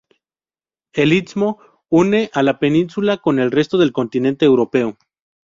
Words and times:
El 0.93 1.13
istmo 1.13 1.59
une 1.91 2.31
a 2.33 2.41
la 2.41 2.57
península 2.57 3.17
con 3.19 3.37
el 3.37 3.51
resto 3.51 3.77
del 3.77 3.91
continente 3.93 4.45
europeo. 4.45 4.97